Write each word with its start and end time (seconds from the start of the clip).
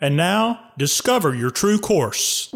And 0.00 0.16
now, 0.16 0.60
discover 0.78 1.34
your 1.34 1.50
true 1.50 1.80
course. 1.80 2.50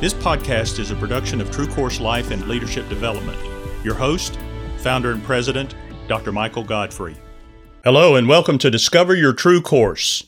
This 0.00 0.14
podcast 0.14 0.78
is 0.78 0.90
a 0.90 0.96
production 0.96 1.42
of 1.42 1.50
True 1.50 1.66
Course 1.66 2.00
Life 2.00 2.30
and 2.30 2.48
Leadership 2.48 2.88
Development. 2.88 3.38
Your 3.84 3.92
host, 3.92 4.38
founder 4.78 5.10
and 5.10 5.22
president, 5.22 5.74
Dr. 6.08 6.32
Michael 6.32 6.64
Godfrey. 6.64 7.18
Hello, 7.84 8.16
and 8.16 8.26
welcome 8.26 8.56
to 8.56 8.70
Discover 8.70 9.14
Your 9.16 9.34
True 9.34 9.60
Course. 9.60 10.24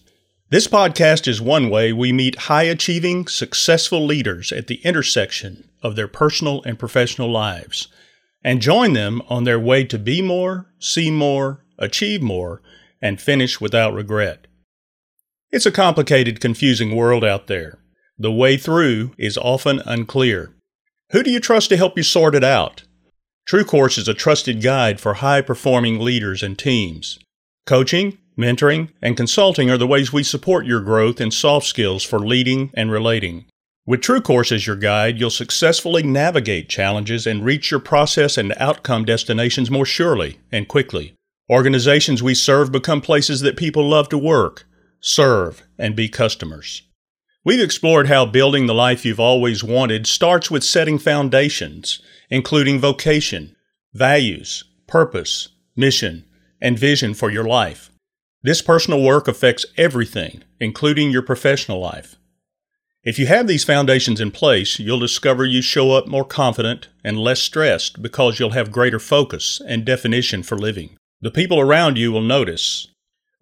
This 0.51 0.69
podcast 0.69 1.27
is 1.27 1.41
one 1.41 1.71
way 1.71 1.95
we 1.95 2.13
meet 2.13 2.37
high 2.37 2.65
achieving, 2.65 3.29
successful 3.29 4.05
leaders 4.05 4.53
at 4.53 4.67
the 4.67 4.83
intersection 4.85 5.71
of 5.83 5.97
their 5.97 6.07
personal 6.07 6.63
and 6.65 6.79
professional 6.79 7.33
lives 7.33 7.89
and 8.45 8.61
join 8.61 8.93
them 8.93 9.23
on 9.29 9.45
their 9.45 9.59
way 9.59 9.85
to 9.85 9.99
be 9.99 10.21
more, 10.21 10.67
see 10.79 11.11
more, 11.11 11.65
achieve 11.79 12.23
more, 12.23 12.61
and 13.01 13.21
finish 13.21 13.61
without 13.61 13.95
regret. 13.95 14.47
It's 15.51 15.67
a 15.67 15.73
complicated, 15.73 16.41
confusing 16.41 16.95
world 16.95 17.25
out 17.25 17.47
there. 17.47 17.79
The 18.19 18.33
way 18.33 18.57
through 18.57 19.15
is 19.19 19.39
often 19.39 19.81
unclear. 19.87 20.53
Who 21.11 21.23
do 21.23 21.31
you 21.31 21.41
trust 21.41 21.71
to 21.71 21.77
help 21.77 21.97
you 21.97 22.03
sort 22.03 22.35
it 22.35 22.45
out? 22.45 22.85
True 23.47 23.65
Course 23.65 23.99
is 23.99 24.09
a 24.09 24.15
trusted 24.15 24.63
guide 24.63 25.01
for 25.01 25.15
high 25.15 25.41
performing 25.41 25.99
leaders 25.99 26.43
and 26.43 26.59
teams. 26.59 27.19
Coaching, 27.67 28.19
mentoring, 28.39 28.91
and 29.03 29.17
consulting 29.17 29.71
are 29.71 29.79
the 29.79 29.87
ways 29.87 30.13
we 30.13 30.23
support 30.23 30.67
your 30.67 30.81
growth 30.81 31.21
in 31.21 31.31
soft 31.31 31.67
skills 31.67 32.03
for 32.03 32.19
leading 32.19 32.71
and 32.75 32.91
relating. 32.91 33.47
With 33.87 34.01
True 34.01 34.23
Course 34.23 34.51
as 34.51 34.67
your 34.67 34.77
guide, 34.77 35.21
you'll 35.21 35.29
successfully 35.29 36.03
navigate 36.03 36.71
challenges 36.71 37.27
and 37.27 37.45
reach 37.45 37.71
your 37.71 37.81
process 37.81 38.39
and 38.39 38.55
outcome 38.57 39.05
destinations 39.05 39.71
more 39.71 39.85
surely 39.85 40.41
and 40.51 40.67
quickly. 40.67 41.15
Organizations 41.51 42.23
we 42.23 42.35
serve 42.35 42.73
become 42.73 43.03
places 43.03 43.43
that 43.43 43.59
people 43.59 43.87
love 43.87 44.09
to 44.09 44.17
work, 44.17 44.65
serve, 45.01 45.65
and 45.79 45.95
be 45.95 46.09
customers. 46.09 46.81
We've 47.45 47.61
explored 47.61 48.09
how 48.09 48.25
building 48.25 48.67
the 48.67 48.75
life 48.75 49.05
you've 49.05 49.21
always 49.21 49.63
wanted 49.63 50.07
starts 50.07 50.51
with 50.51 50.65
setting 50.65 50.99
foundations, 50.99 52.01
including 52.31 52.81
vocation, 52.81 53.55
values, 53.93 54.65
purpose, 54.87 55.49
mission, 55.77 56.25
and 56.59 56.79
vision 56.79 57.13
for 57.13 57.31
your 57.31 57.45
life. 57.45 57.91
This 58.43 58.63
personal 58.63 59.03
work 59.03 59.29
affects 59.29 59.67
everything, 59.77 60.43
including 60.59 61.11
your 61.11 61.21
professional 61.21 61.81
life. 61.81 62.17
If 63.05 63.19
you 63.19 63.27
have 63.27 63.47
these 63.47 63.65
foundations 63.65 64.19
in 64.19 64.31
place, 64.31 64.79
you'll 64.79 64.99
discover 64.99 65.45
you 65.45 65.61
show 65.61 65.93
up 65.93 66.07
more 66.09 66.25
confident 66.25 66.89
and 67.05 67.19
less 67.19 67.41
stressed 67.41 68.01
because 68.01 68.39
you'll 68.39 68.51
have 68.51 68.73
greater 68.73 68.99
focus 68.99 69.61
and 69.67 69.85
definition 69.85 70.43
for 70.43 70.57
living. 70.57 70.97
The 71.21 71.31
people 71.31 71.61
around 71.61 71.99
you 71.99 72.13
will 72.13 72.23
notice. 72.23 72.89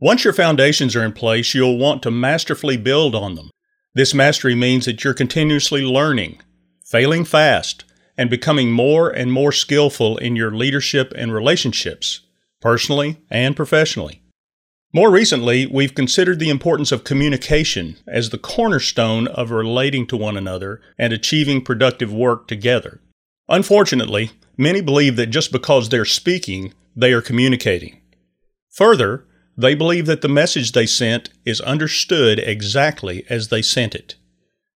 Once 0.01 0.25
your 0.25 0.33
foundations 0.33 0.97
are 0.97 1.05
in 1.05 1.13
place, 1.13 1.55
you'll 1.55 1.79
want 1.79 2.03
to 2.03 2.11
masterfully 2.11 2.77
build 2.77 3.15
on 3.15 3.37
them. 3.37 3.51
This 3.95 4.13
mastery 4.13 4.57
means 4.57 4.85
that 4.87 5.05
you're 5.05 5.15
continuously 5.15 5.83
learning, 5.83 6.41
failing 6.85 7.25
fast, 7.25 7.85
and 8.19 8.29
becoming 8.29 8.73
more 8.73 9.11
and 9.11 9.33
more 9.33 9.53
skillful 9.53 10.19
in 10.19 10.35
your 10.35 10.51
leadership 10.51 11.13
and 11.15 11.33
relationships, 11.33 12.21
personally 12.61 13.19
and 13.31 13.55
professionally. 13.55 14.22
More 14.95 15.11
recently, 15.11 15.65
we've 15.65 15.95
considered 15.95 16.39
the 16.39 16.51
importance 16.51 16.93
of 16.93 17.03
communication 17.03 17.97
as 18.07 18.29
the 18.29 18.37
cornerstone 18.37 19.27
of 19.29 19.51
relating 19.51 20.07
to 20.09 20.19
one 20.19 20.37
another 20.37 20.83
and 20.99 21.15
achieving 21.15 21.65
productive 21.65 22.13
work 22.13 22.47
together. 22.47 23.01
Unfortunately, 23.49 24.33
many 24.59 24.83
believe 24.83 25.17
that 25.17 25.29
just 25.29 25.51
because 25.51 25.89
they're 25.89 26.05
speaking, 26.05 26.75
they 26.95 27.15
are 27.15 27.23
communicating. 27.23 28.03
Further, 28.73 29.25
they 29.57 29.75
believe 29.75 30.05
that 30.05 30.21
the 30.21 30.29
message 30.29 30.73
they 30.73 30.87
sent 30.87 31.31
is 31.47 31.63
understood 31.63 32.39
exactly 32.39 33.25
as 33.31 33.49
they 33.49 33.63
sent 33.63 33.95
it. 33.95 34.17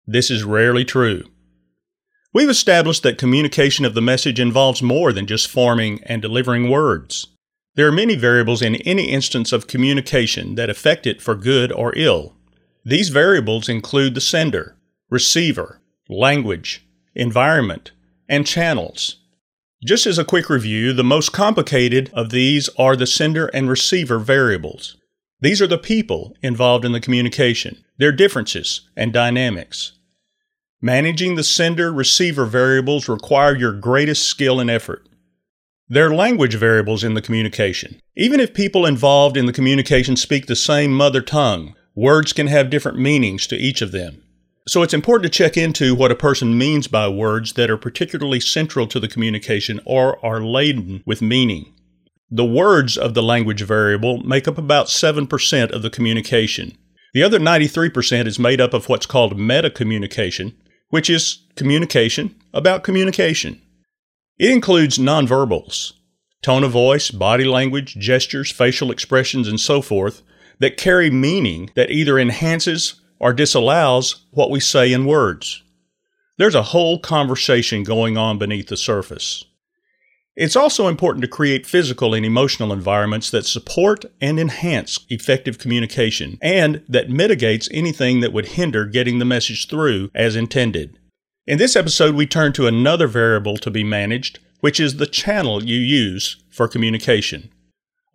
This 0.06 0.30
is 0.30 0.44
rarely 0.44 0.86
true. 0.86 1.24
We've 2.32 2.48
established 2.48 3.02
that 3.02 3.18
communication 3.18 3.84
of 3.84 3.92
the 3.92 4.02
message 4.02 4.40
involves 4.40 4.82
more 4.82 5.12
than 5.12 5.26
just 5.26 5.48
forming 5.48 6.02
and 6.04 6.22
delivering 6.22 6.70
words. 6.70 7.26
There 7.76 7.86
are 7.86 7.92
many 7.92 8.14
variables 8.16 8.62
in 8.62 8.76
any 8.76 9.04
instance 9.04 9.52
of 9.52 9.66
communication 9.66 10.54
that 10.54 10.70
affect 10.70 11.06
it 11.06 11.20
for 11.20 11.34
good 11.34 11.70
or 11.70 11.92
ill. 11.94 12.34
These 12.86 13.10
variables 13.10 13.68
include 13.68 14.14
the 14.14 14.20
sender, 14.20 14.76
receiver, 15.10 15.82
language, 16.08 16.86
environment, 17.14 17.92
and 18.30 18.46
channels. 18.46 19.16
Just 19.84 20.06
as 20.06 20.18
a 20.18 20.24
quick 20.24 20.48
review, 20.48 20.94
the 20.94 21.04
most 21.04 21.32
complicated 21.32 22.10
of 22.14 22.30
these 22.30 22.70
are 22.78 22.96
the 22.96 23.06
sender 23.06 23.48
and 23.48 23.68
receiver 23.68 24.18
variables. 24.18 24.96
These 25.42 25.60
are 25.60 25.66
the 25.66 25.76
people 25.76 26.34
involved 26.42 26.86
in 26.86 26.92
the 26.92 27.00
communication, 27.00 27.84
their 27.98 28.10
differences, 28.10 28.88
and 28.96 29.12
dynamics. 29.12 29.92
Managing 30.80 31.34
the 31.34 31.44
sender 31.44 31.92
receiver 31.92 32.46
variables 32.46 33.06
require 33.06 33.54
your 33.54 33.72
greatest 33.72 34.24
skill 34.26 34.60
and 34.60 34.70
effort. 34.70 35.06
There 35.88 36.08
are 36.08 36.14
language 36.14 36.56
variables 36.56 37.04
in 37.04 37.14
the 37.14 37.22
communication. 37.22 38.00
Even 38.16 38.40
if 38.40 38.52
people 38.52 38.86
involved 38.86 39.36
in 39.36 39.46
the 39.46 39.52
communication 39.52 40.16
speak 40.16 40.46
the 40.46 40.56
same 40.56 40.92
mother 40.92 41.20
tongue, 41.20 41.76
words 41.94 42.32
can 42.32 42.48
have 42.48 42.70
different 42.70 42.98
meanings 42.98 43.46
to 43.46 43.56
each 43.56 43.80
of 43.82 43.92
them. 43.92 44.20
So 44.66 44.82
it's 44.82 44.94
important 44.94 45.32
to 45.32 45.38
check 45.38 45.56
into 45.56 45.94
what 45.94 46.10
a 46.10 46.16
person 46.16 46.58
means 46.58 46.88
by 46.88 47.06
words 47.06 47.52
that 47.52 47.70
are 47.70 47.76
particularly 47.76 48.40
central 48.40 48.88
to 48.88 48.98
the 48.98 49.06
communication 49.06 49.78
or 49.86 50.24
are 50.26 50.42
laden 50.42 51.04
with 51.06 51.22
meaning. 51.22 51.72
The 52.32 52.44
words 52.44 52.98
of 52.98 53.14
the 53.14 53.22
language 53.22 53.62
variable 53.62 54.18
make 54.24 54.48
up 54.48 54.58
about 54.58 54.88
7% 54.88 55.70
of 55.70 55.82
the 55.82 55.90
communication. 55.90 56.76
The 57.14 57.22
other 57.22 57.38
93% 57.38 58.26
is 58.26 58.40
made 58.40 58.60
up 58.60 58.74
of 58.74 58.88
what's 58.88 59.06
called 59.06 59.38
meta 59.38 59.70
communication, 59.70 60.56
which 60.90 61.08
is 61.08 61.44
communication 61.54 62.34
about 62.52 62.82
communication. 62.82 63.62
It 64.38 64.50
includes 64.50 64.98
nonverbals, 64.98 65.94
tone 66.42 66.62
of 66.62 66.70
voice, 66.70 67.10
body 67.10 67.44
language, 67.44 67.94
gestures, 67.94 68.50
facial 68.52 68.90
expressions, 68.90 69.48
and 69.48 69.58
so 69.58 69.80
forth 69.80 70.22
that 70.58 70.76
carry 70.76 71.10
meaning 71.10 71.70
that 71.74 71.90
either 71.90 72.18
enhances 72.18 73.00
or 73.18 73.32
disallows 73.32 74.26
what 74.32 74.50
we 74.50 74.60
say 74.60 74.92
in 74.92 75.06
words. 75.06 75.62
There's 76.36 76.54
a 76.54 76.64
whole 76.64 76.98
conversation 76.98 77.82
going 77.82 78.18
on 78.18 78.36
beneath 78.36 78.68
the 78.68 78.76
surface. 78.76 79.44
It's 80.36 80.54
also 80.56 80.86
important 80.86 81.22
to 81.22 81.28
create 81.28 81.66
physical 81.66 82.12
and 82.12 82.26
emotional 82.26 82.74
environments 82.74 83.30
that 83.30 83.46
support 83.46 84.04
and 84.20 84.38
enhance 84.38 85.06
effective 85.08 85.58
communication 85.58 86.36
and 86.42 86.82
that 86.90 87.08
mitigates 87.08 87.70
anything 87.72 88.20
that 88.20 88.34
would 88.34 88.48
hinder 88.48 88.84
getting 88.84 89.18
the 89.18 89.24
message 89.24 89.66
through 89.66 90.10
as 90.14 90.36
intended. 90.36 90.98
In 91.48 91.58
this 91.58 91.76
episode, 91.76 92.16
we 92.16 92.26
turn 92.26 92.52
to 92.54 92.66
another 92.66 93.06
variable 93.06 93.56
to 93.58 93.70
be 93.70 93.84
managed, 93.84 94.40
which 94.58 94.80
is 94.80 94.96
the 94.96 95.06
channel 95.06 95.62
you 95.62 95.78
use 95.78 96.42
for 96.50 96.66
communication. 96.66 97.52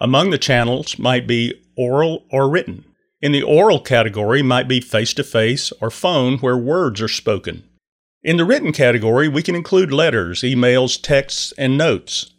Among 0.01 0.31
the 0.31 0.37
channels 0.37 0.99
might 0.99 1.27
be 1.27 1.53
oral 1.77 2.25
or 2.29 2.49
written. 2.49 2.83
In 3.21 3.31
the 3.31 3.41
oral 3.41 3.79
category 3.79 4.41
might 4.41 4.67
be 4.67 4.81
face 4.81 5.13
to 5.13 5.23
face 5.23 5.71
or 5.79 5.89
phone 5.89 6.39
where 6.39 6.57
words 6.57 7.01
are 7.01 7.07
spoken. 7.07 7.63
In 8.21 8.35
the 8.35 8.43
written 8.43 8.73
category, 8.73 9.29
we 9.29 9.41
can 9.41 9.55
include 9.55 9.93
letters, 9.93 10.41
emails, 10.41 11.01
texts, 11.01 11.53
and 11.57 11.77
notes. 11.77 12.33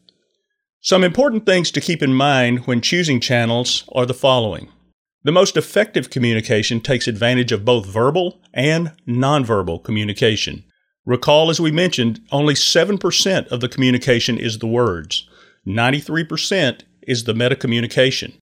Some 0.82 1.02
important 1.04 1.46
things 1.46 1.70
to 1.70 1.80
keep 1.80 2.02
in 2.02 2.12
mind 2.12 2.66
when 2.66 2.82
choosing 2.82 3.18
channels 3.18 3.88
are 3.92 4.04
the 4.04 4.12
following. 4.12 4.68
The 5.24 5.32
most 5.32 5.56
effective 5.56 6.10
communication 6.10 6.82
takes 6.82 7.08
advantage 7.08 7.50
of 7.50 7.64
both 7.64 7.86
verbal 7.86 8.42
and 8.52 8.92
nonverbal 9.08 9.82
communication. 9.82 10.64
Recall, 11.04 11.50
as 11.50 11.60
we 11.60 11.72
mentioned, 11.72 12.20
only 12.30 12.54
7% 12.54 13.46
of 13.48 13.60
the 13.60 13.68
communication 13.68 14.38
is 14.38 14.58
the 14.58 14.68
words, 14.68 15.28
93% 15.66 16.82
is 17.02 17.24
the 17.24 17.34
meta 17.34 17.56
communication. 17.56 18.34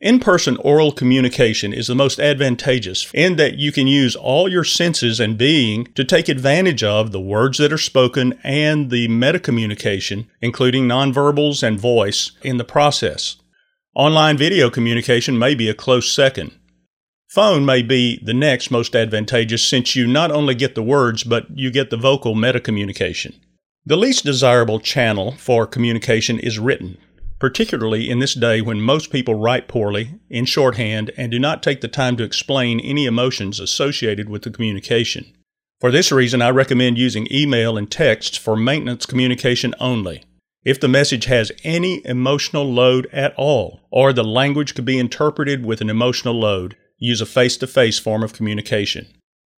In 0.00 0.20
person 0.20 0.56
oral 0.58 0.92
communication 0.92 1.72
is 1.72 1.88
the 1.88 1.94
most 1.94 2.20
advantageous 2.20 3.10
in 3.14 3.34
that 3.36 3.58
you 3.58 3.72
can 3.72 3.88
use 3.88 4.14
all 4.14 4.48
your 4.48 4.62
senses 4.62 5.18
and 5.18 5.36
being 5.36 5.86
to 5.94 6.04
take 6.04 6.28
advantage 6.28 6.84
of 6.84 7.10
the 7.10 7.20
words 7.20 7.58
that 7.58 7.72
are 7.72 7.78
spoken 7.78 8.38
and 8.44 8.90
the 8.90 9.08
meta 9.08 9.40
communication, 9.40 10.28
including 10.40 10.86
nonverbals 10.86 11.64
and 11.64 11.80
voice, 11.80 12.32
in 12.42 12.58
the 12.58 12.64
process. 12.64 13.36
Online 13.94 14.36
video 14.36 14.70
communication 14.70 15.36
may 15.36 15.56
be 15.56 15.68
a 15.68 15.74
close 15.74 16.12
second. 16.12 16.52
Phone 17.28 17.64
may 17.64 17.82
be 17.82 18.18
the 18.22 18.34
next 18.34 18.70
most 18.70 18.96
advantageous 18.96 19.62
since 19.62 19.94
you 19.94 20.06
not 20.06 20.30
only 20.30 20.54
get 20.54 20.74
the 20.74 20.82
words, 20.82 21.24
but 21.24 21.46
you 21.56 21.70
get 21.70 21.90
the 21.90 21.96
vocal 21.96 22.34
meta 22.34 22.60
communication. 22.60 23.34
The 23.84 23.96
least 23.96 24.24
desirable 24.24 24.80
channel 24.80 25.32
for 25.32 25.66
communication 25.66 26.38
is 26.38 26.58
written 26.58 26.98
particularly 27.38 28.10
in 28.10 28.18
this 28.18 28.34
day 28.34 28.60
when 28.60 28.80
most 28.80 29.10
people 29.10 29.34
write 29.34 29.68
poorly, 29.68 30.18
in 30.28 30.44
shorthand, 30.44 31.10
and 31.16 31.30
do 31.30 31.38
not 31.38 31.62
take 31.62 31.80
the 31.80 31.88
time 31.88 32.16
to 32.16 32.24
explain 32.24 32.80
any 32.80 33.06
emotions 33.06 33.60
associated 33.60 34.28
with 34.28 34.42
the 34.42 34.50
communication. 34.50 35.24
For 35.80 35.90
this 35.90 36.10
reason, 36.10 36.42
I 36.42 36.50
recommend 36.50 36.98
using 36.98 37.28
email 37.30 37.76
and 37.76 37.90
text 37.90 38.38
for 38.38 38.56
maintenance 38.56 39.06
communication 39.06 39.74
only. 39.78 40.24
If 40.64 40.80
the 40.80 40.88
message 40.88 41.26
has 41.26 41.52
any 41.62 42.04
emotional 42.04 42.64
load 42.64 43.06
at 43.12 43.32
all, 43.36 43.80
or 43.90 44.12
the 44.12 44.24
language 44.24 44.74
could 44.74 44.84
be 44.84 44.98
interpreted 44.98 45.64
with 45.64 45.80
an 45.80 45.88
emotional 45.88 46.38
load, 46.38 46.76
use 46.98 47.20
a 47.20 47.26
face 47.26 47.56
to 47.58 47.66
face 47.66 47.98
form 47.98 48.22
of 48.22 48.32
communication. 48.32 49.06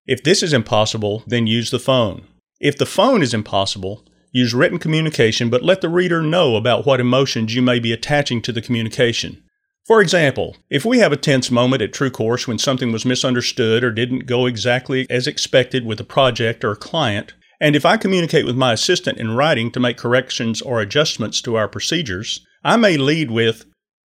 If 0.06 0.24
this 0.24 0.44
is 0.44 0.54
impossible, 0.54 1.24
then 1.28 1.48
use 1.48 1.72
the 1.72 1.80
phone. 1.80 2.26
If 2.60 2.78
the 2.78 2.86
phone 2.86 3.22
is 3.22 3.34
impossible, 3.34 4.06
use 4.32 4.54
written 4.54 4.80
communication, 4.80 5.50
but 5.50 5.64
let 5.64 5.82
the 5.82 5.90
reader 5.90 6.22
know 6.22 6.56
about 6.56 6.86
what 6.86 7.00
emotions 7.00 7.56
you 7.56 7.62
may 7.62 7.80
be 7.80 7.94
attaching 7.94 8.42
to 8.44 8.52
the 8.52 8.62
communication. 8.62 9.44
For 9.86 10.02
example, 10.02 10.58
if 10.70 10.86
we 10.86 11.00
have 11.00 11.12
a 11.12 11.18
tense 11.18 11.50
moment 11.50 11.82
at 11.82 11.94
True 11.94 12.12
Course 12.12 12.48
when 12.48 12.60
something 12.60 12.92
was 12.92 13.06
misunderstood 13.06 13.84
or 13.84 13.92
didn't 13.92 14.28
go 14.28 14.46
exactly 14.46 15.10
as 15.10 15.26
expected 15.26 15.86
with 15.86 16.00
a 16.00 16.04
project 16.04 16.64
or 16.64 16.72
a 16.72 16.76
client, 16.76 17.34
and 17.60 17.76
if 17.76 17.86
I 17.86 17.98
communicate 17.98 18.46
with 18.46 18.56
my 18.56 18.74
assistant 18.74 19.18
in 19.18 19.36
writing 19.36 19.72
to 19.72 19.80
make 19.80 19.98
corrections 19.98 20.62
or 20.62 20.80
adjustments 20.80 21.42
to 21.42 21.56
our 21.56 21.68
procedures, 21.68 22.46
I 22.64 22.78
may 22.78 22.98
lead 22.98 23.32
with, 23.32 23.66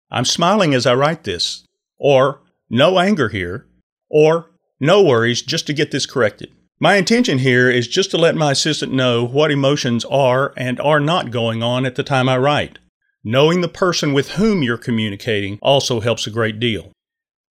I'm 0.09 0.25
smiling 0.25 0.73
as 0.73 0.85
I 0.85 0.95
write 0.95 1.23
this, 1.23 1.65
or 1.97 2.41
no 2.73 2.97
anger 2.97 3.29
here, 3.29 3.67
or 4.09 4.49
no 4.79 5.01
worries 5.03 5.43
just 5.43 5.67
to 5.67 5.73
get 5.73 5.91
this 5.91 6.07
corrected. 6.07 6.51
My 6.79 6.95
intention 6.95 7.37
here 7.37 7.69
is 7.69 7.87
just 7.87 8.11
to 8.11 8.17
let 8.17 8.35
my 8.35 8.51
assistant 8.51 8.91
know 8.91 9.23
what 9.23 9.51
emotions 9.51 10.03
are 10.05 10.53
and 10.57 10.79
are 10.81 10.99
not 10.99 11.31
going 11.31 11.61
on 11.61 11.85
at 11.85 11.95
the 11.95 12.03
time 12.03 12.27
I 12.27 12.37
write. 12.37 12.79
Knowing 13.23 13.61
the 13.61 13.69
person 13.69 14.11
with 14.11 14.31
whom 14.31 14.63
you're 14.63 14.77
communicating 14.77 15.59
also 15.61 16.01
helps 16.01 16.27
a 16.27 16.31
great 16.31 16.59
deal. 16.59 16.91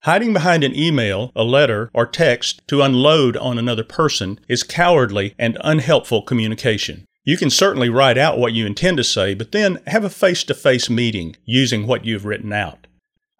Hiding 0.05 0.33
behind 0.33 0.63
an 0.63 0.75
email, 0.75 1.33
a 1.35 1.43
letter, 1.43 1.91
or 1.93 2.07
text 2.07 2.63
to 2.69 2.81
unload 2.81 3.37
on 3.37 3.59
another 3.59 3.85
person 3.85 4.39
is 4.49 4.63
cowardly 4.63 5.35
and 5.37 5.59
unhelpful 5.63 6.23
communication. 6.23 7.05
You 7.25 7.37
can 7.37 7.51
certainly 7.51 7.91
write 7.91 8.17
out 8.17 8.39
what 8.39 8.55
you 8.55 8.65
intend 8.65 8.97
to 8.99 9.05
say, 9.05 9.35
but 9.35 9.51
then 9.53 9.81
have 9.89 10.05
a 10.05 10.11
face 10.11 10.45
to 10.45 10.55
face 10.55 10.89
meeting 10.89 11.37
using 11.45 11.87
what 11.87 12.07
you've 12.07 12.25
written 12.25 12.53
out. 12.53 12.87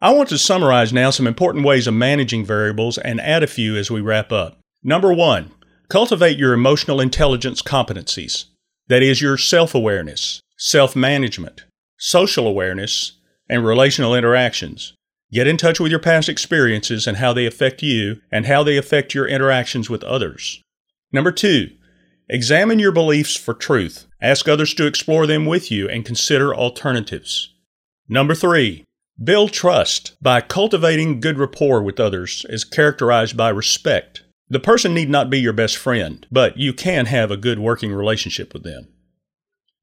I 0.01 0.13
want 0.13 0.29
to 0.29 0.39
summarize 0.39 0.93
now 0.93 1.11
some 1.11 1.27
important 1.27 1.65
ways 1.65 1.89
of 1.89 1.95
managing 1.95 2.45
variables 2.45 2.99
and 2.99 3.21
add 3.21 3.43
a 3.43 3.49
few 3.49 3.77
as 3.77 3.91
we 3.91 4.01
wrap 4.01 4.31
up. 4.31 4.61
Number 4.85 5.13
one, 5.13 5.51
cultivate 5.89 6.39
your 6.39 6.53
emotional 6.53 7.01
intelligence 7.01 7.63
competencies. 7.63 8.45
That 8.87 9.03
is 9.03 9.21
your 9.21 9.37
self 9.37 9.75
awareness, 9.75 10.41
self 10.57 10.95
management, 10.95 11.65
social 11.99 12.47
awareness, 12.47 13.19
and 13.51 13.67
relational 13.67 14.15
interactions. 14.15 14.95
Get 15.33 15.49
in 15.49 15.57
touch 15.57 15.81
with 15.81 15.91
your 15.91 16.01
past 16.01 16.29
experiences 16.29 17.09
and 17.09 17.17
how 17.17 17.33
they 17.33 17.45
affect 17.45 17.83
you 17.83 18.21
and 18.31 18.47
how 18.47 18.63
they 18.63 18.77
affect 18.77 19.15
your 19.15 19.27
interactions 19.27 19.91
with 19.91 20.05
others. 20.05 20.63
Number 21.13 21.33
two, 21.33 21.71
examine 22.29 22.79
your 22.79 22.93
beliefs 22.93 23.35
for 23.35 23.53
truth. 23.53 24.07
Ask 24.23 24.47
others 24.49 24.75
to 24.75 24.87
explore 24.87 25.27
them 25.27 25.45
with 25.45 25.73
you 25.73 25.89
and 25.89 26.05
consider 26.05 26.55
alternatives. 26.55 27.53
Number 28.09 28.35
three, 28.35 28.85
build 29.23 29.53
trust 29.53 30.17
by 30.23 30.41
cultivating 30.41 31.21
good 31.21 31.39
rapport 31.39 31.83
with 31.83 31.99
others 31.99 32.47
is 32.49 32.65
characterized 32.65 33.37
by 33.37 33.49
respect. 33.49 34.23
The 34.49 34.61
person 34.61 34.95
need 34.95 35.11
not 35.11 35.31
be 35.31 35.41
your 35.41 35.53
best 35.53 35.77
friend, 35.77 36.27
but 36.31 36.57
you 36.57 36.73
can 36.73 37.07
have 37.07 37.31
a 37.31 37.37
good 37.37 37.59
working 37.59 37.93
relationship 37.93 38.53
with 38.53 38.63
them. 38.63 38.89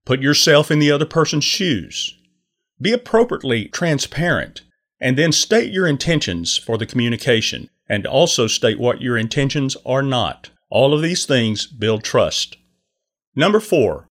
Put 0.06 0.22
yourself 0.22 0.72
in 0.72 0.80
the 0.80 0.92
other 0.92 1.06
person's 1.06 1.44
shoes. 1.44 2.16
Be 2.80 2.92
appropriately 2.92 3.66
transparent 3.66 4.62
and 5.00 5.18
then 5.18 5.32
state 5.32 5.72
your 5.72 5.88
intentions 5.88 6.58
for 6.58 6.78
the 6.78 6.86
communication 6.86 7.70
and 7.88 8.08
also 8.08 8.48
state 8.48 8.80
what 8.80 9.02
your 9.02 9.18
intentions 9.18 9.78
are 9.86 10.02
not. 10.02 10.50
All 10.70 10.94
of 10.94 11.02
these 11.02 11.26
things 11.26 11.68
build 11.68 12.04
trust. 12.04 12.58
Number 13.36 13.60
four, 13.60 14.08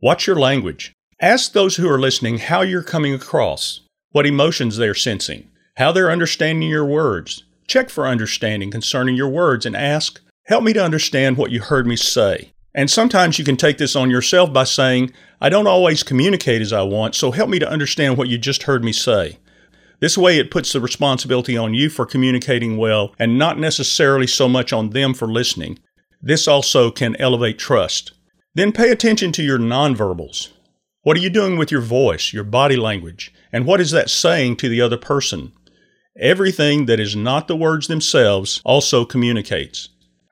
watch 0.00 0.26
your 0.26 0.36
language. 0.36 0.92
Ask 1.20 1.52
those 1.52 1.76
who 1.76 1.88
are 1.88 2.00
listening 2.00 2.38
how 2.38 2.62
you're 2.62 2.82
coming 2.82 3.12
across, 3.12 3.80
what 4.12 4.26
emotions 4.26 4.76
they're 4.76 4.94
sensing, 4.94 5.50
how 5.76 5.92
they're 5.92 6.10
understanding 6.10 6.68
your 6.68 6.84
words. 6.84 7.44
Check 7.66 7.90
for 7.90 8.06
understanding 8.06 8.70
concerning 8.70 9.16
your 9.16 9.28
words 9.28 9.66
and 9.66 9.76
ask, 9.76 10.20
Help 10.46 10.64
me 10.64 10.72
to 10.72 10.84
understand 10.84 11.36
what 11.36 11.50
you 11.50 11.60
heard 11.60 11.86
me 11.86 11.96
say. 11.96 12.52
And 12.74 12.90
sometimes 12.90 13.38
you 13.38 13.44
can 13.44 13.56
take 13.56 13.78
this 13.78 13.94
on 13.94 14.10
yourself 14.10 14.52
by 14.52 14.64
saying, 14.64 15.12
I 15.40 15.48
don't 15.48 15.66
always 15.66 16.02
communicate 16.02 16.62
as 16.62 16.72
I 16.72 16.82
want, 16.82 17.14
so 17.14 17.30
help 17.30 17.48
me 17.48 17.58
to 17.58 17.68
understand 17.68 18.16
what 18.16 18.28
you 18.28 18.38
just 18.38 18.64
heard 18.64 18.82
me 18.82 18.92
say. 18.92 19.38
This 20.00 20.18
way, 20.18 20.38
it 20.38 20.50
puts 20.50 20.72
the 20.72 20.80
responsibility 20.80 21.56
on 21.56 21.74
you 21.74 21.88
for 21.88 22.06
communicating 22.06 22.76
well 22.76 23.14
and 23.18 23.38
not 23.38 23.58
necessarily 23.58 24.26
so 24.26 24.48
much 24.48 24.72
on 24.72 24.90
them 24.90 25.14
for 25.14 25.28
listening. 25.28 25.78
This 26.20 26.48
also 26.48 26.90
can 26.90 27.14
elevate 27.16 27.58
trust. 27.58 28.12
Then 28.54 28.72
pay 28.72 28.90
attention 28.90 29.32
to 29.32 29.42
your 29.42 29.58
nonverbals. 29.58 30.48
What 31.04 31.16
are 31.16 31.20
you 31.20 31.30
doing 31.30 31.56
with 31.56 31.72
your 31.72 31.80
voice, 31.80 32.32
your 32.32 32.44
body 32.44 32.76
language, 32.76 33.34
and 33.52 33.66
what 33.66 33.80
is 33.80 33.90
that 33.90 34.08
saying 34.08 34.56
to 34.56 34.68
the 34.68 34.80
other 34.80 34.96
person? 34.96 35.50
Everything 36.16 36.86
that 36.86 37.00
is 37.00 37.16
not 37.16 37.48
the 37.48 37.56
words 37.56 37.88
themselves 37.88 38.62
also 38.64 39.04
communicates. 39.04 39.88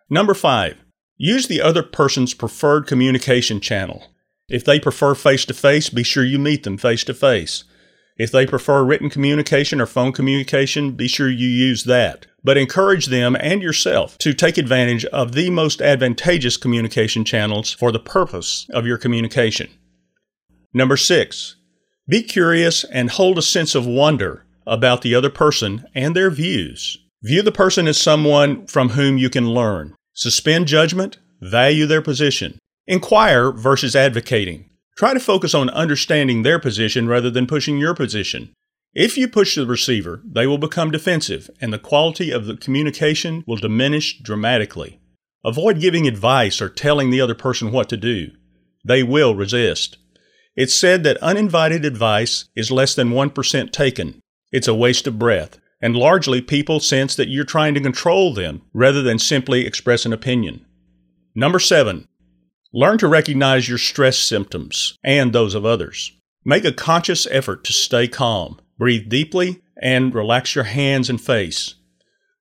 Number 0.09 0.33
five, 0.33 0.77
use 1.17 1.49
the 1.49 1.61
other 1.61 1.83
person's 1.83 2.35
preferred 2.35 2.87
communication 2.87 3.59
channel. 3.61 4.13
If 4.49 4.65
they 4.65 4.79
prefer 4.79 5.17
face 5.17 5.45
to 5.47 5.55
face, 5.55 5.91
be 5.91 6.05
sure 6.05 6.25
you 6.25 6.39
meet 6.39 6.63
them 6.63 6.79
face 6.79 7.03
to 7.05 7.15
face. 7.15 7.65
If 8.17 8.31
they 8.31 8.47
prefer 8.47 8.85
written 8.85 9.11
communication 9.11 9.81
or 9.81 9.87
phone 9.87 10.13
communication, 10.13 10.93
be 10.93 11.09
sure 11.09 11.29
you 11.29 11.49
use 11.49 11.83
that. 11.85 12.27
But 12.45 12.59
encourage 12.59 13.07
them 13.07 13.37
and 13.41 13.61
yourself 13.61 14.19
to 14.19 14.33
take 14.33 14.57
advantage 14.57 15.05
of 15.07 15.33
the 15.33 15.51
most 15.51 15.83
advantageous 15.83 16.57
communication 16.57 17.25
channels 17.25 17.73
for 17.73 17.91
the 17.91 17.99
purpose 17.99 18.69
of 18.73 18.87
your 18.87 18.99
communication. 18.99 19.69
Number 20.73 20.97
six, 20.97 21.57
be 22.09 22.23
curious 22.23 22.85
and 22.85 23.11
hold 23.11 23.39
a 23.39 23.43
sense 23.43 23.75
of 23.75 23.87
wonder 23.87 24.45
about 24.67 25.03
the 25.03 25.15
other 25.15 25.31
person 25.31 25.85
and 25.95 26.15
their 26.15 26.31
views. 26.31 26.99
View 27.23 27.43
the 27.43 27.53
person 27.53 27.87
as 27.87 28.01
someone 28.01 28.67
from 28.67 28.91
whom 28.91 29.19
you 29.19 29.29
can 29.29 29.51
learn. 29.51 29.95
Suspend 30.15 30.67
judgment, 30.67 31.19
value 31.41 31.87
their 31.87 32.03
position. 32.03 32.59
Inquire 32.87 33.53
versus 33.53 33.95
advocating. 33.95 34.71
Try 34.97 35.15
to 35.15 35.21
focus 35.21 35.55
on 35.55 35.71
understanding 35.71 36.43
their 36.43 36.59
position 36.59 37.09
rather 37.09 37.31
than 37.31 37.47
pushing 37.47 37.79
your 37.79 37.95
position. 37.95 38.53
If 38.93 39.17
you 39.17 39.29
push 39.29 39.55
the 39.55 39.67
receiver, 39.67 40.21
they 40.25 40.47
will 40.47 40.59
become 40.59 40.91
defensive 40.91 41.49
and 41.61 41.73
the 41.73 41.79
quality 41.79 42.31
of 42.31 42.47
the 42.47 42.57
communication 42.57 43.45
will 43.47 43.57
diminish 43.57 44.21
dramatically. 44.21 45.01
Avoid 45.45 45.81
giving 45.81 46.09
advice 46.09 46.61
or 46.61 46.69
telling 46.69 47.11
the 47.11 47.21
other 47.21 47.35
person 47.35 47.71
what 47.71 47.89
to 47.89 47.97
do. 47.97 48.33
They 48.85 49.03
will 49.03 49.35
resist. 49.35 49.97
It's 50.61 50.75
said 50.75 51.05
that 51.05 51.17
uninvited 51.23 51.85
advice 51.85 52.45
is 52.55 52.71
less 52.71 52.95
than 52.95 53.11
1% 53.11 53.73
taken. 53.73 54.21
It's 54.53 54.69
a 54.69 54.75
waste 54.75 55.07
of 55.07 55.19
breath, 55.19 55.59
and 55.81 55.97
largely 55.97 56.43
people 56.43 56.81
sense 56.81 57.17
that 57.17 57.29
you're 57.29 57.45
trying 57.45 57.73
to 57.75 57.81
control 57.81 58.35
them 58.35 58.61
rather 58.75 59.03
than 59.03 59.19
simply 59.19 59.65
express 59.65 60.05
an 60.05 60.13
opinion. 60.13 60.67
Number 61.35 61.59
seven, 61.59 62.07
Learn 62.73 62.99
to 62.99 63.09
recognize 63.09 63.69
your 63.69 63.79
stress 63.79 64.17
symptoms 64.17 64.97
and 65.03 65.33
those 65.33 65.57
of 65.57 65.67
others. 65.67 66.13
Make 66.45 66.65
a 66.65 66.73
conscious 66.73 67.27
effort 67.29 67.65
to 67.65 67.73
stay 67.73 68.07
calm. 68.07 68.61
Breathe 68.79 69.09
deeply 69.09 69.61
and 69.83 70.15
relax 70.15 70.55
your 70.55 70.65
hands 70.65 71.11
and 71.11 71.21
face. 71.21 71.75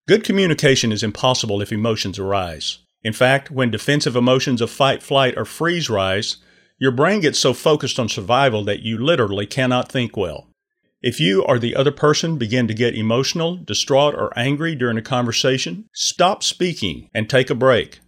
Good 0.07 0.23
communication 0.23 0.91
is 0.91 1.01
impossible 1.01 1.61
if 1.61 1.71
emotions 1.71 2.19
arise. 2.19 2.77
In 3.01 3.13
fact, 3.13 3.49
when 3.49 3.71
defensive 3.71 4.15
emotions 4.15 4.61
of 4.61 4.69
fight, 4.69 5.01
flight, 5.01 5.35
or 5.35 5.45
freeze 5.45 5.89
rise, 5.89 6.37
your 6.79 6.91
brain 6.91 7.19
gets 7.19 7.37
so 7.37 7.53
focused 7.53 7.99
on 7.99 8.07
survival 8.07 8.63
that 8.63 8.81
you 8.81 8.97
literally 8.97 9.45
cannot 9.45 9.91
think 9.91 10.15
well. 10.15 10.47
If 11.01 11.19
you 11.19 11.43
or 11.43 11.59
the 11.59 11.75
other 11.75 11.91
person 11.91 12.37
begin 12.37 12.67
to 12.67 12.73
get 12.73 12.95
emotional, 12.95 13.55
distraught, 13.55 14.15
or 14.15 14.37
angry 14.37 14.75
during 14.75 14.97
a 14.97 15.01
conversation, 15.01 15.85
stop 15.93 16.43
speaking 16.43 17.09
and 17.13 17.29
take 17.29 17.49
a 17.49 17.55
break. 17.55 17.99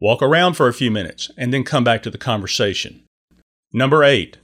Walk 0.00 0.22
around 0.22 0.54
for 0.54 0.66
a 0.66 0.74
few 0.74 0.90
minutes 0.90 1.30
and 1.36 1.52
then 1.52 1.62
come 1.62 1.84
back 1.84 2.02
to 2.02 2.10
the 2.10 2.18
conversation. 2.18 3.04
Number 3.72 4.02
eight, 4.02 4.38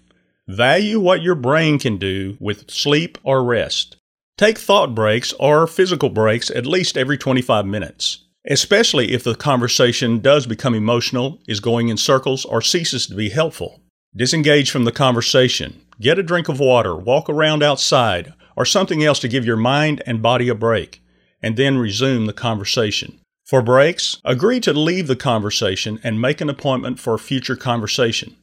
value 0.46 1.00
what 1.00 1.22
your 1.22 1.34
brain 1.34 1.78
can 1.78 1.96
do 1.98 2.36
with 2.38 2.70
sleep 2.70 3.18
or 3.24 3.44
rest. 3.44 3.96
Take 4.36 4.58
thought 4.58 4.94
breaks 4.94 5.32
or 5.34 5.66
physical 5.66 6.08
breaks 6.08 6.50
at 6.50 6.66
least 6.66 6.96
every 6.96 7.18
25 7.18 7.66
minutes, 7.66 8.27
especially 8.48 9.12
if 9.12 9.22
the 9.22 9.34
conversation 9.34 10.20
does 10.20 10.46
become 10.46 10.74
emotional, 10.74 11.38
is 11.46 11.60
going 11.60 11.88
in 11.88 11.96
circles, 11.96 12.44
or 12.44 12.62
ceases 12.62 13.06
to 13.06 13.14
be 13.14 13.28
helpful. 13.28 13.80
Disengage 14.16 14.70
from 14.70 14.84
the 14.84 14.92
conversation. 14.92 15.80
Get 16.00 16.18
a 16.18 16.22
drink 16.22 16.48
of 16.48 16.58
water, 16.58 16.96
walk 16.96 17.28
around 17.28 17.62
outside, 17.62 18.32
or 18.56 18.64
something 18.64 19.04
else 19.04 19.18
to 19.20 19.28
give 19.28 19.44
your 19.44 19.56
mind 19.56 20.02
and 20.06 20.22
body 20.22 20.48
a 20.48 20.54
break, 20.54 21.02
and 21.42 21.56
then 21.56 21.78
resume 21.78 22.26
the 22.26 22.32
conversation. 22.32 23.20
For 23.44 23.62
breaks, 23.62 24.20
agree 24.24 24.60
to 24.60 24.72
leave 24.72 25.06
the 25.06 25.16
conversation 25.16 26.00
and 26.02 26.20
make 26.20 26.40
an 26.40 26.50
appointment 26.50 26.98
for 26.98 27.14
a 27.14 27.18
future 27.18 27.56
conversation. 27.56 28.36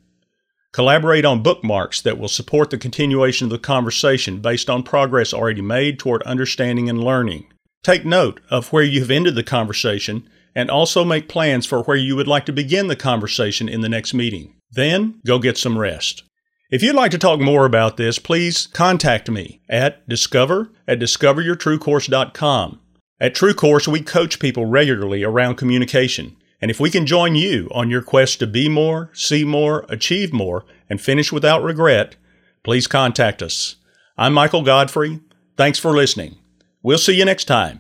Collaborate 0.72 1.26
on 1.26 1.44
bookmarks 1.44 2.02
that 2.02 2.18
will 2.18 2.28
support 2.28 2.70
the 2.70 2.78
continuation 2.78 3.46
of 3.46 3.52
the 3.52 3.60
conversation 3.60 4.40
based 4.40 4.70
on 4.70 4.84
progress 4.84 5.34
already 5.34 5.62
made 5.62 6.00
toward 6.00 6.22
understanding 6.24 6.90
and 6.90 7.04
learning. 7.04 7.46
Take 7.86 8.04
note 8.04 8.42
of 8.50 8.74
where 8.74 8.82
you 8.82 9.00
have 9.02 9.12
ended 9.12 9.36
the 9.36 9.44
conversation 9.44 10.28
and 10.56 10.72
also 10.72 11.06
make 11.06 11.30
plans 11.30 11.68
for 11.68 11.84
where 11.84 11.96
you 11.96 12.16
would 12.16 12.28
like 12.28 12.48
to 12.48 12.52
begin 12.52 12.88
the 12.88 12.96
conversation 12.96 13.70
in 13.70 13.82
the 13.82 13.90
next 13.90 14.12
meeting. 14.12 14.56
Then, 14.72 15.22
go 15.24 15.38
get 15.38 15.56
some 15.56 15.78
rest. 15.78 16.24
If 16.72 16.82
you'd 16.82 16.96
like 16.96 17.12
to 17.12 17.20
talk 17.20 17.40
more 17.40 17.64
about 17.64 17.96
this, 17.96 18.18
please 18.18 18.66
contact 18.66 19.30
me 19.30 19.62
at 19.70 20.10
discover 20.10 20.72
at 20.88 20.98
discoveryourtruecourse.com. 20.98 22.80
At 23.20 23.36
True 23.36 23.54
Course, 23.54 23.88
we 23.88 24.02
coach 24.02 24.40
people 24.40 24.66
regularly 24.66 25.24
around 25.24 25.58
communication. 25.58 26.36
And 26.60 26.72
if 26.72 26.80
we 26.80 26.90
can 26.90 27.06
join 27.06 27.36
you 27.36 27.70
on 27.72 27.92
your 27.92 28.02
quest 28.02 28.40
to 28.40 28.48
be 28.48 28.68
more, 28.68 29.12
see 29.14 29.44
more, 29.44 29.86
achieve 29.90 30.34
more, 30.34 30.66
and 30.90 31.00
finish 31.00 31.32
without 31.32 31.62
regret, 31.62 32.16
please 32.64 32.88
contact 32.88 33.44
us. 33.44 33.76
I'm 34.18 34.34
Michael 34.34 34.64
Godfrey. 34.64 35.20
Thanks 35.56 35.78
for 35.78 35.92
listening. 35.92 36.38
We'll 36.86 37.00
see 37.00 37.14
you 37.14 37.26
next 37.26 37.46
time. 37.46 37.80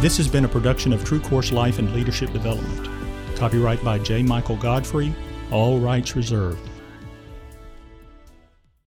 This 0.00 0.16
has 0.18 0.28
been 0.28 0.44
a 0.44 0.48
production 0.48 0.92
of 0.92 1.04
True 1.04 1.18
Course 1.18 1.50
Life 1.50 1.80
and 1.80 1.92
Leadership 1.92 2.32
Development. 2.32 2.88
Copyright 3.36 3.82
by 3.82 3.98
J. 3.98 4.22
Michael 4.22 4.54
Godfrey, 4.54 5.12
all 5.50 5.80
rights 5.80 6.14
reserved. 6.14 6.60